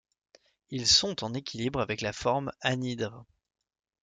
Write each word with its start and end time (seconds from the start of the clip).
Ils 0.71 0.87
sont 0.87 1.23
en 1.23 1.35
équilibre 1.35 1.79
avec 1.79 2.01
la 2.01 2.11
forme 2.11 2.51
anhydre. 2.61 3.23